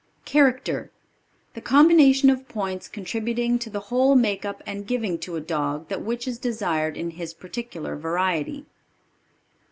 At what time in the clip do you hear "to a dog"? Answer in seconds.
5.19-5.89